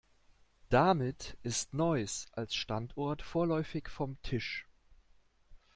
[0.69, 4.67] Damit ist Neuss als Standort vorläufig vom Tisch.